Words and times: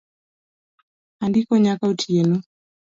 Andiko 1.25 1.51
nyaka 1.63 1.83
otieno 1.93 2.35